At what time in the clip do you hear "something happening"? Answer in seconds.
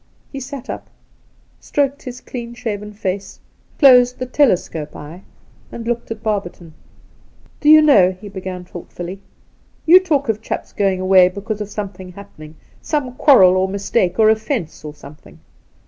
11.69-12.55